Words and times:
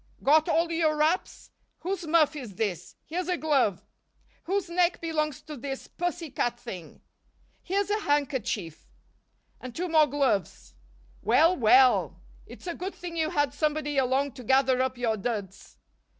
Got 0.23 0.49
all 0.49 0.71
your 0.71 0.97
wraps? 0.97 1.51
Whose 1.81 2.07
muff 2.07 2.35
is 2.35 2.55
this? 2.55 2.95
Here's 3.05 3.27
a 3.27 3.37
glove. 3.37 3.85
Whose 4.45 4.67
neck 4.67 4.99
belongs 4.99 5.43
to 5.43 5.55
this 5.55 5.85
pussy 5.87 6.31
cat 6.31 6.59
thing? 6.59 7.01
Here's 7.61 7.91
a 7.91 7.99
handkerchief 7.99 8.87
and 9.59 9.75
two 9.75 9.87
more 9.89 10.07
gloves 10.07 10.73
Well, 11.21 11.55
well! 11.55 12.19
It's 12.47 12.65
a 12.65 12.73
good 12.73 12.95
thing 12.95 13.15
you 13.15 13.29
had 13.29 13.53
somebody 13.53 13.99
along 13.99 14.31
to 14.31 14.43
gather 14.43 14.81
up 14.81 14.97
your 14.97 15.17
duds. 15.17 15.77